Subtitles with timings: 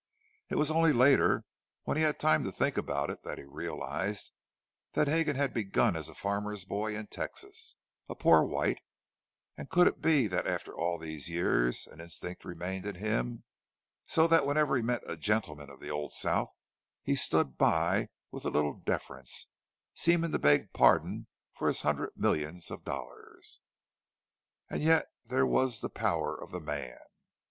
[0.49, 1.45] It was only later,
[1.83, 4.31] when he had time to think about it, that he realized
[4.93, 7.77] that Hegan had begun as a farmer's boy in Texas,
[8.09, 8.79] a "poor white";
[9.55, 13.43] and could it be that after all these years an instinct remained in him,
[14.07, 16.49] so that whenever he met a gentleman of the old South
[17.03, 19.49] he stood by with a little deference,
[19.93, 23.61] seeming to beg pardon for his hundred millions of dollars?
[24.67, 26.97] And yet there was the power of the man.